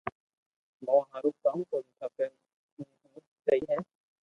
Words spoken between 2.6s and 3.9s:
تو ھون سھي ھي